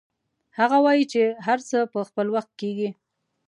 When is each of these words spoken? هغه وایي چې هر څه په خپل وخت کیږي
هغه 0.59 0.77
وایي 0.85 1.03
چې 1.11 1.21
هر 1.45 1.59
څه 1.69 1.77
په 1.93 1.99
خپل 2.09 2.27
وخت 2.35 2.51
کیږي 2.61 2.89